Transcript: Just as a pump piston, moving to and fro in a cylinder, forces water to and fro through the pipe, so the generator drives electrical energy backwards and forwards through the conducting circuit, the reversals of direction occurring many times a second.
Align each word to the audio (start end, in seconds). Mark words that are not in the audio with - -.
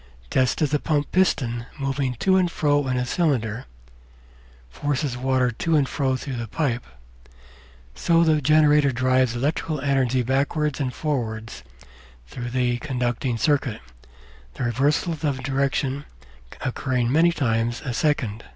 Just 0.31 0.63
as 0.63 0.73
a 0.73 0.79
pump 0.79 1.11
piston, 1.11 1.67
moving 1.77 2.15
to 2.15 2.35
and 2.35 2.49
fro 2.49 2.87
in 2.87 2.97
a 2.97 3.05
cylinder, 3.05 3.65
forces 4.67 5.15
water 5.15 5.51
to 5.51 5.75
and 5.75 5.87
fro 5.87 6.15
through 6.15 6.37
the 6.37 6.47
pipe, 6.47 6.83
so 7.93 8.23
the 8.23 8.41
generator 8.41 8.91
drives 8.91 9.35
electrical 9.35 9.79
energy 9.79 10.23
backwards 10.23 10.79
and 10.79 10.91
forwards 10.91 11.61
through 12.25 12.49
the 12.49 12.79
conducting 12.79 13.37
circuit, 13.37 13.79
the 14.55 14.63
reversals 14.63 15.23
of 15.23 15.43
direction 15.43 16.05
occurring 16.61 17.11
many 17.11 17.31
times 17.31 17.83
a 17.85 17.93
second. 17.93 18.43